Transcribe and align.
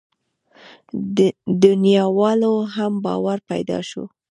دنياوالو 1.63 2.53
هم 2.75 2.93
باور 3.03 3.39
پيدا 3.49 3.79
شو. 3.89 4.03